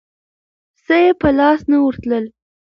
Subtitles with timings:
[0.83, 2.25] څه یې په لاس نه ورتلل.